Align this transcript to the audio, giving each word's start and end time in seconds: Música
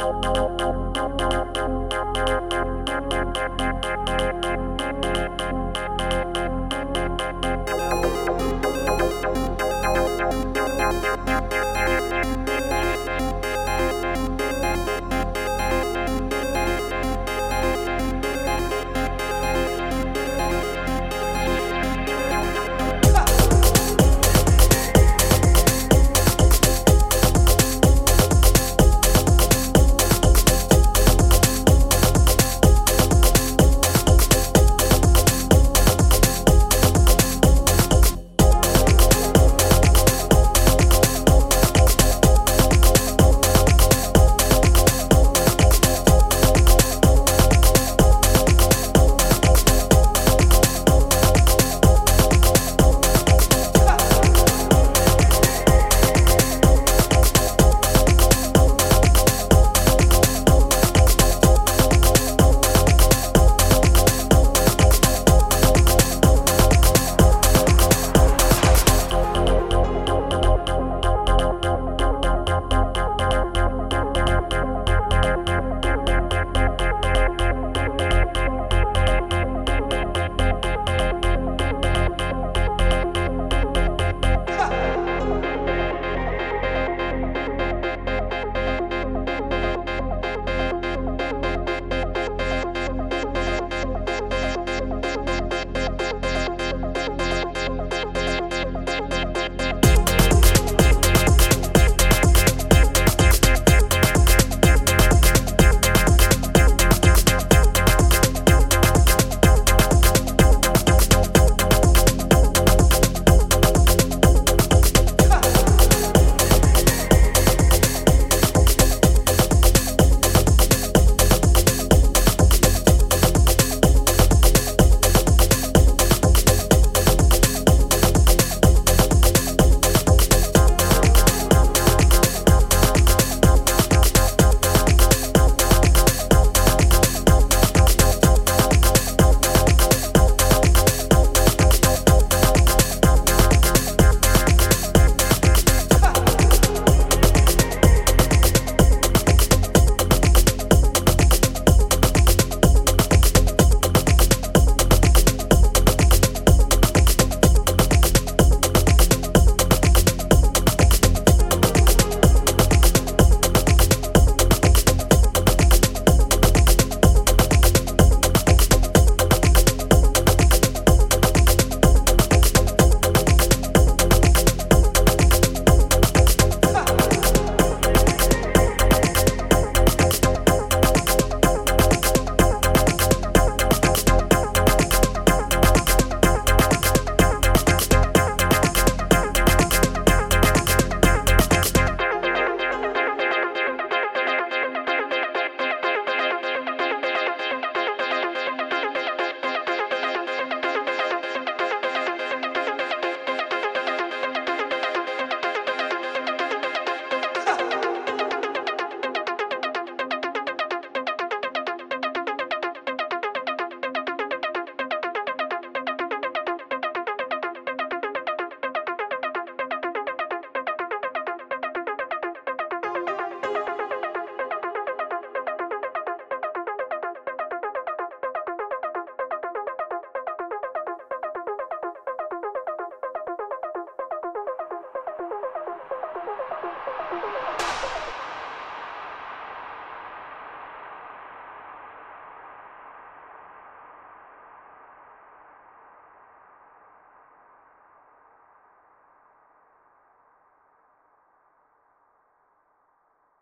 Música 0.00 1.09